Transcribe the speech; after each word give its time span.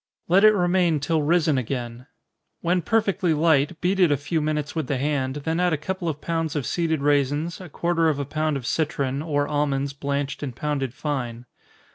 Let 0.27 0.43
it 0.43 0.55
remain 0.55 0.99
till 0.99 1.21
risen 1.21 1.59
again 1.59 2.07
when 2.61 2.81
perfectly 2.81 3.35
light, 3.35 3.79
beat 3.81 3.99
it 3.99 4.11
a 4.11 4.17
few 4.17 4.41
minutes 4.41 4.73
with 4.73 4.87
the 4.87 4.97
hand, 4.97 5.35
then 5.45 5.59
add 5.59 5.73
a 5.73 5.77
couple 5.77 6.09
of 6.09 6.21
pounds 6.21 6.55
of 6.55 6.65
seeded 6.65 7.01
raisins, 7.03 7.61
a 7.61 7.69
quarter 7.69 8.09
of 8.09 8.17
a 8.17 8.25
pound 8.25 8.57
of 8.57 8.65
citron, 8.65 9.21
or 9.21 9.47
almonds 9.47 9.93
blanched, 9.93 10.41
and 10.41 10.55
pounded 10.55 10.95
fine. 10.95 11.45